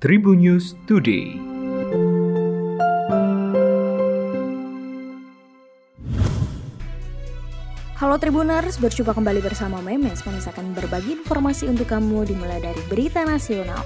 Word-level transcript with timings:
Tribun 0.00 0.40
News 0.40 0.80
Today. 0.88 1.36
Halo 8.00 8.16
Tribuners, 8.16 8.80
berjumpa 8.80 9.12
kembali 9.12 9.44
bersama 9.44 9.84
Memes 9.84 10.24
mengisahkan 10.24 10.72
berbagi 10.72 11.20
informasi 11.20 11.68
untuk 11.68 11.84
kamu 11.92 12.32
dimulai 12.32 12.64
dari 12.64 12.80
berita 12.88 13.28
nasional. 13.28 13.84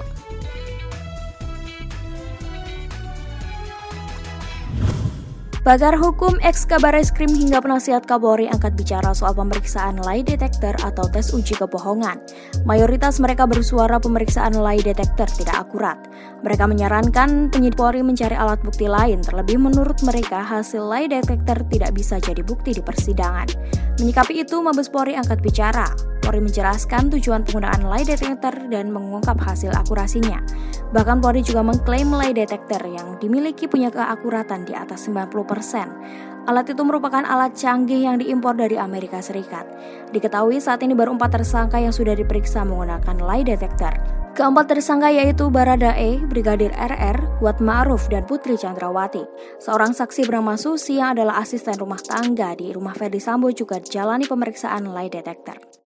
Pakar 5.65 5.97
hukum 5.97 6.37
ex 6.45 6.61
kabar 6.69 6.93
eskrim 6.93 7.33
hingga 7.33 7.57
penasihat 7.57 8.05
Kapolri 8.05 8.45
angkat 8.45 8.77
bicara 8.77 9.17
soal 9.17 9.33
pemeriksaan 9.33 9.97
lie 10.05 10.21
detector 10.21 10.77
atau 10.77 11.09
tes 11.09 11.33
uji 11.33 11.57
kebohongan. 11.57 12.21
Mayoritas 12.69 13.17
mereka 13.17 13.49
bersuara 13.49 13.97
pemeriksaan 13.97 14.53
lie 14.61 14.85
detector 14.85 15.25
tidak 15.25 15.57
akurat. 15.57 15.97
Mereka 16.45 16.69
menyarankan 16.69 17.49
penyidik 17.49 17.81
Polri 17.81 18.05
mencari 18.05 18.37
alat 18.37 18.61
bukti 18.61 18.85
lain, 18.85 19.25
terlebih 19.25 19.57
menurut 19.57 19.97
mereka 20.05 20.45
hasil 20.45 20.85
lie 20.85 21.09
detector 21.09 21.57
tidak 21.65 21.97
bisa 21.97 22.21
jadi 22.21 22.45
bukti 22.45 22.69
di 22.77 22.85
persidangan. 22.85 23.49
Menyikapi 23.97 24.45
itu, 24.45 24.61
Mabes 24.61 24.93
Polri 24.93 25.17
angkat 25.17 25.41
bicara. 25.41 26.14
Polri 26.25 26.41
menjelaskan 26.41 27.13
tujuan 27.13 27.45
penggunaan 27.45 27.85
lie 27.85 28.01
detector 28.01 28.49
dan 28.73 28.89
mengungkap 28.89 29.37
hasil 29.37 29.69
akurasinya. 29.77 30.41
Bahkan 30.89 31.21
Polri 31.21 31.45
juga 31.45 31.61
mengklaim 31.61 32.09
lie 32.17 32.33
detector 32.33 32.81
yang 32.81 33.21
dimiliki 33.21 33.69
punya 33.69 33.93
keakuratan 33.93 34.65
di 34.65 34.73
atas 34.73 35.05
90%. 35.05 36.49
Alat 36.49 36.65
itu 36.65 36.81
merupakan 36.81 37.21
alat 37.21 37.53
canggih 37.53 38.09
yang 38.09 38.17
diimpor 38.17 38.57
dari 38.57 38.73
Amerika 38.73 39.21
Serikat. 39.21 39.69
Diketahui 40.09 40.57
saat 40.57 40.81
ini 40.81 40.97
baru 40.97 41.13
empat 41.13 41.37
tersangka 41.41 41.77
yang 41.77 41.93
sudah 41.93 42.17
diperiksa 42.17 42.65
menggunakan 42.65 43.21
lie 43.21 43.45
detector. 43.45 43.93
Keempat 44.33 44.67
tersangka 44.67 45.13
yaitu 45.13 45.47
Barada 45.53 45.93
E, 45.93 46.19
Brigadir 46.19 46.73
RR, 46.75 47.39
Kuat 47.39 47.63
Ma'ruf, 47.63 48.09
dan 48.09 48.27
Putri 48.27 48.59
Chandrawati. 48.59 49.23
Seorang 49.63 49.93
saksi 49.93 50.27
bernama 50.27 50.59
Susi 50.59 50.99
yang 50.99 51.15
adalah 51.15 51.39
asisten 51.39 51.77
rumah 51.77 52.01
tangga 52.03 52.51
di 52.57 52.73
rumah 52.73 52.97
Ferdi 52.97 53.23
Sambo 53.23 53.53
juga 53.53 53.77
jalani 53.79 54.27
pemeriksaan 54.27 54.91
lie 54.91 55.07
detector. 55.07 55.84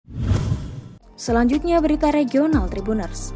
Selanjutnya 1.18 1.82
berita 1.82 2.14
regional 2.14 2.70
Tribuners. 2.70 3.34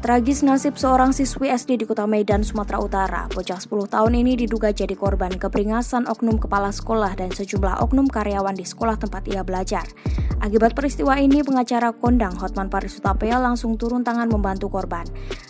Tragis 0.00 0.40
nasib 0.40 0.80
seorang 0.80 1.12
siswi 1.12 1.52
SD 1.52 1.82
di 1.82 1.84
kota 1.84 2.08
Medan, 2.08 2.40
Sumatera 2.40 2.80
Utara. 2.80 3.22
Bocah 3.28 3.60
10 3.60 3.92
tahun 3.92 4.12
ini 4.16 4.32
diduga 4.40 4.72
jadi 4.72 4.96
korban 4.96 5.36
keperingasan 5.36 6.08
oknum 6.08 6.40
kepala 6.40 6.72
sekolah 6.72 7.12
dan 7.20 7.28
sejumlah 7.36 7.84
oknum 7.84 8.08
karyawan 8.08 8.56
di 8.56 8.64
sekolah 8.64 8.96
tempat 8.96 9.28
ia 9.28 9.44
belajar. 9.44 9.84
Akibat 10.40 10.72
peristiwa 10.72 11.20
ini, 11.20 11.44
pengacara 11.44 11.92
kondang 11.92 12.32
Hotman 12.40 12.72
Paris 12.72 12.96
Utapea 12.96 13.36
langsung 13.44 13.76
turun 13.76 14.00
tangan 14.00 14.32
membantu 14.32 14.72
korban. 14.72 15.04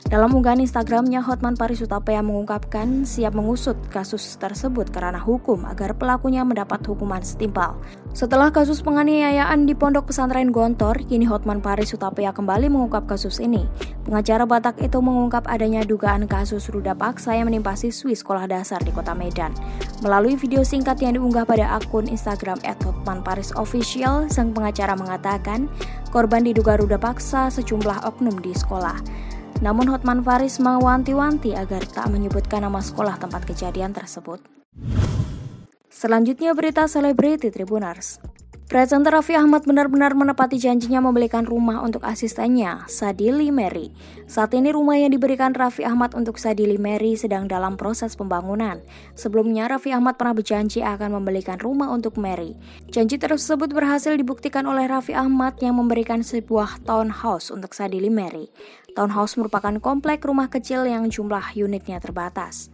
Dalam 0.06 0.30
unggahan 0.38 0.62
Instagramnya, 0.62 1.18
Hotman 1.18 1.58
Paris 1.58 1.82
Utapea 1.82 2.22
mengungkapkan 2.22 3.02
siap 3.02 3.34
mengusut 3.34 3.74
kasus 3.90 4.38
tersebut 4.38 4.86
karena 4.94 5.18
hukum 5.18 5.66
agar 5.66 5.98
pelakunya 5.98 6.46
mendapat 6.46 6.78
hukuman 6.86 7.18
setimpal. 7.26 7.74
Setelah 8.14 8.54
kasus 8.54 8.86
penganiayaan 8.86 9.66
di 9.66 9.74
Pondok 9.74 10.14
Pesantren 10.14 10.54
Gontor, 10.54 11.02
kini 11.10 11.26
Hotman 11.26 11.58
Paris 11.58 11.90
Utapea 11.90 12.30
kembali 12.30 12.70
mengungkap 12.70 13.10
kasus 13.10 13.42
ini. 13.42 13.66
Pengacara 14.06 14.46
Batak 14.46 14.78
itu 14.78 15.02
mengungkap 15.02 15.42
adanya 15.50 15.82
dugaan 15.82 16.30
kasus 16.30 16.70
ruda 16.70 16.94
paksa 16.94 17.34
yang 17.34 17.50
menimpa 17.50 17.74
siswi 17.74 18.14
sekolah 18.14 18.46
dasar 18.46 18.78
di 18.86 18.94
kota 18.94 19.10
Medan. 19.10 19.50
Melalui 20.06 20.38
video 20.38 20.62
singkat 20.62 21.02
yang 21.02 21.18
diunggah 21.18 21.42
pada 21.42 21.74
akun 21.74 22.06
Instagram 22.06 22.62
@hotmanparisofficial, 22.62 24.30
sang 24.30 24.54
pengacara 24.54 24.94
mengatakan 24.94 25.66
korban 26.14 26.46
diduga 26.46 26.78
ruda 26.78 26.94
paksa 26.94 27.50
sejumlah 27.50 28.06
oknum 28.06 28.38
di 28.38 28.54
sekolah. 28.54 29.25
Namun 29.64 29.88
Hotman 29.88 30.20
Faris 30.20 30.60
mewanti-wanti 30.60 31.56
agar 31.56 31.80
tak 31.88 32.12
menyebutkan 32.12 32.60
nama 32.60 32.84
sekolah 32.84 33.16
tempat 33.16 33.48
kejadian 33.48 33.96
tersebut. 33.96 34.44
Selanjutnya 35.88 36.52
berita 36.52 36.84
selebriti 36.84 37.48
Tribuners. 37.48 38.20
Presenter 38.66 39.14
Raffi 39.14 39.38
Ahmad 39.38 39.62
benar-benar 39.62 40.18
menepati 40.18 40.58
janjinya 40.58 40.98
membelikan 40.98 41.46
rumah 41.46 41.86
untuk 41.86 42.02
asistennya, 42.02 42.82
Sadili 42.90 43.54
Mary. 43.54 43.94
Saat 44.26 44.58
ini 44.58 44.74
rumah 44.74 44.98
yang 44.98 45.14
diberikan 45.14 45.54
Raffi 45.54 45.86
Ahmad 45.86 46.18
untuk 46.18 46.34
Sadili 46.34 46.74
Mary 46.74 47.14
sedang 47.14 47.46
dalam 47.46 47.78
proses 47.78 48.18
pembangunan. 48.18 48.82
Sebelumnya, 49.14 49.70
Raffi 49.70 49.94
Ahmad 49.94 50.18
pernah 50.18 50.34
berjanji 50.34 50.82
akan 50.82 51.14
membelikan 51.14 51.62
rumah 51.62 51.94
untuk 51.94 52.18
Mary. 52.18 52.58
Janji 52.90 53.22
tersebut 53.22 53.70
berhasil 53.70 54.10
dibuktikan 54.18 54.66
oleh 54.66 54.90
Raffi 54.90 55.14
Ahmad 55.14 55.62
yang 55.62 55.78
memberikan 55.78 56.26
sebuah 56.26 56.82
townhouse 56.82 57.54
untuk 57.54 57.70
Sadili 57.70 58.10
Mary. 58.10 58.50
Townhouse 58.98 59.38
merupakan 59.38 59.78
komplek 59.78 60.26
rumah 60.26 60.50
kecil 60.50 60.90
yang 60.90 61.06
jumlah 61.06 61.54
unitnya 61.54 62.02
terbatas. 62.02 62.66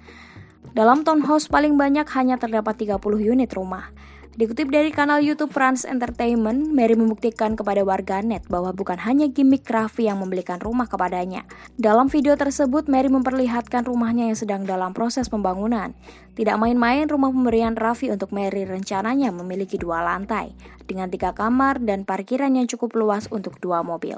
Dalam 0.73 1.05
townhouse 1.05 1.53
paling 1.53 1.77
banyak 1.77 2.09
hanya 2.17 2.41
terdapat 2.41 2.81
30 2.81 2.97
unit 3.21 3.53
rumah. 3.53 3.93
Dikutip 4.33 4.73
dari 4.73 4.89
kanal 4.89 5.21
YouTube 5.21 5.53
Trans 5.53 5.85
Entertainment, 5.85 6.73
Mary 6.73 6.97
membuktikan 6.97 7.53
kepada 7.53 7.85
warganet 7.85 8.41
bahwa 8.49 8.73
bukan 8.73 8.97
hanya 9.05 9.29
gimmick 9.29 9.69
Raffi 9.69 10.09
yang 10.09 10.25
membelikan 10.25 10.57
rumah 10.57 10.89
kepadanya. 10.89 11.45
Dalam 11.77 12.09
video 12.09 12.33
tersebut, 12.33 12.89
Mary 12.89 13.13
memperlihatkan 13.13 13.85
rumahnya 13.85 14.33
yang 14.33 14.39
sedang 14.41 14.65
dalam 14.65 14.97
proses 14.97 15.29
pembangunan. 15.29 15.93
Tidak 16.33 16.57
main-main, 16.57 17.13
rumah 17.13 17.29
pemberian 17.29 17.77
Raffi 17.77 18.09
untuk 18.09 18.33
Mary 18.33 18.65
rencananya 18.65 19.29
memiliki 19.37 19.77
dua 19.77 20.01
lantai, 20.01 20.57
dengan 20.89 21.13
tiga 21.13 21.37
kamar 21.37 21.85
dan 21.85 22.09
parkiran 22.09 22.57
yang 22.57 22.65
cukup 22.65 22.97
luas 22.97 23.29
untuk 23.29 23.61
dua 23.61 23.85
mobil. 23.85 24.17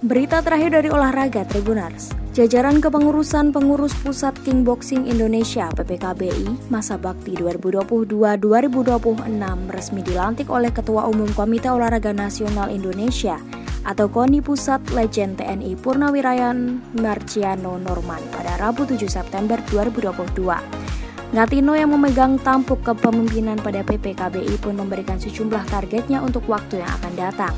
Berita 0.00 0.40
terakhir 0.40 0.80
dari 0.80 0.88
olahraga 0.88 1.44
Tribunars. 1.44 2.21
Jajaran 2.32 2.80
kepengurusan 2.80 3.52
pengurus 3.52 3.92
Pusat 4.00 4.40
Kickboxing 4.40 5.04
Indonesia 5.04 5.68
PPKBI 5.68 6.72
masa 6.72 6.96
bakti 6.96 7.36
2022-2026 7.36 9.20
resmi 9.68 10.00
dilantik 10.00 10.48
oleh 10.48 10.72
Ketua 10.72 11.12
Umum 11.12 11.28
Komite 11.36 11.68
Olahraga 11.68 12.16
Nasional 12.16 12.72
Indonesia 12.72 13.36
atau 13.84 14.08
KONI 14.08 14.40
Pusat 14.40 14.96
Legend 14.96 15.44
TNI 15.44 15.76
Purnawirayan 15.76 16.80
Marciano 17.04 17.76
Norman 17.76 18.24
pada 18.32 18.56
Rabu 18.56 18.88
7 18.88 19.04
September 19.12 19.60
2022. 19.68 21.36
Ngatino 21.36 21.76
yang 21.76 21.92
memegang 21.92 22.40
tampuk 22.40 22.80
kepemimpinan 22.80 23.60
pada 23.60 23.84
PPKBI 23.84 24.56
pun 24.56 24.80
memberikan 24.80 25.20
sejumlah 25.20 25.68
targetnya 25.68 26.24
untuk 26.24 26.48
waktu 26.48 26.80
yang 26.80 26.88
akan 26.96 27.12
datang. 27.12 27.52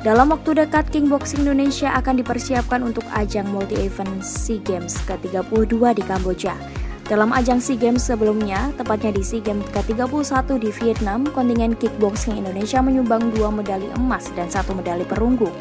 Dalam 0.00 0.32
waktu 0.32 0.64
dekat, 0.64 0.88
Kickboxing 0.88 1.44
Indonesia 1.44 1.92
akan 1.92 2.24
dipersiapkan 2.24 2.80
untuk 2.80 3.04
ajang 3.12 3.44
multi-event 3.52 4.24
SEA 4.24 4.56
Games 4.64 4.96
ke-32 5.04 5.76
di 5.76 6.00
Kamboja. 6.00 6.56
Dalam 7.04 7.28
ajang 7.36 7.60
SEA 7.60 7.76
Games 7.76 8.08
sebelumnya, 8.08 8.72
tepatnya 8.80 9.12
di 9.12 9.20
SEA 9.20 9.44
Games 9.44 9.68
ke-31 9.68 10.56
di 10.56 10.72
Vietnam, 10.72 11.28
kontingen 11.28 11.76
kickboxing 11.76 12.40
Indonesia 12.40 12.80
menyumbang 12.80 13.28
dua 13.36 13.52
medali 13.52 13.92
emas 13.92 14.32
dan 14.32 14.48
satu 14.48 14.72
medali 14.72 15.04
perunggu. 15.04 15.52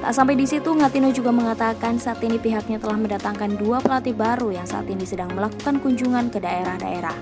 Tak 0.00 0.16
sampai 0.16 0.40
di 0.40 0.48
situ, 0.48 0.72
Ngatino 0.72 1.12
juga 1.12 1.28
mengatakan 1.28 2.00
saat 2.00 2.24
ini 2.24 2.40
pihaknya 2.40 2.80
telah 2.80 2.96
mendatangkan 2.96 3.60
dua 3.60 3.84
pelatih 3.84 4.16
baru 4.16 4.48
yang 4.48 4.64
saat 4.64 4.88
ini 4.88 5.04
sedang 5.04 5.28
melakukan 5.36 5.76
kunjungan 5.84 6.32
ke 6.32 6.40
daerah-daerah. 6.40 7.16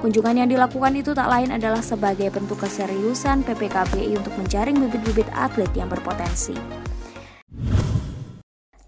Kunjungan 0.00 0.32
yang 0.40 0.48
dilakukan 0.48 0.96
itu 0.96 1.12
tak 1.12 1.28
lain 1.28 1.52
adalah 1.52 1.84
sebagai 1.84 2.32
bentuk 2.32 2.64
keseriusan 2.64 3.44
PPKBI 3.44 4.16
untuk 4.16 4.32
menjaring 4.40 4.80
bibit-bibit 4.80 5.28
atlet 5.36 5.68
yang 5.76 5.92
berpotensi. 5.92 6.56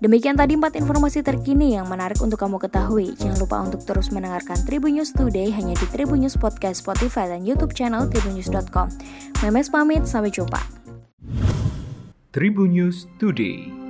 Demikian 0.02 0.34
tadi 0.34 0.58
empat 0.58 0.74
informasi 0.74 1.22
terkini 1.22 1.78
yang 1.78 1.86
menarik 1.86 2.18
untuk 2.18 2.34
kamu 2.40 2.58
ketahui. 2.58 3.14
Jangan 3.22 3.38
lupa 3.38 3.62
untuk 3.62 3.86
terus 3.86 4.10
mendengarkan 4.10 4.58
Tribun 4.66 4.98
News 4.98 5.14
Today 5.14 5.54
hanya 5.54 5.78
di 5.78 5.86
Tribun 5.94 6.26
News 6.26 6.34
Podcast, 6.34 6.82
Spotify, 6.82 7.30
dan 7.30 7.46
YouTube 7.46 7.70
channel 7.70 8.10
tribunnews.com. 8.10 8.90
Memes 9.46 9.70
pamit, 9.70 10.02
sampai 10.08 10.34
jumpa. 10.34 10.58
Tribun 12.34 12.74
News 12.74 13.06
Today. 13.22 13.81